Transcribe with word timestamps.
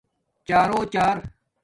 چارݸ 0.47 0.81
چار 0.93 1.15